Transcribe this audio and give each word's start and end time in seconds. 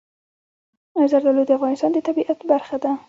زردالو 1.11 1.43
د 1.47 1.51
افغانستان 1.57 1.91
د 1.93 1.97
طبیعت 2.07 2.39
برخه 2.51 2.75
ده. 2.83 2.91